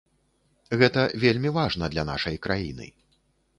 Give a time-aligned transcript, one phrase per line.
[0.81, 2.91] Гэта вельмі важна для нашай краіны.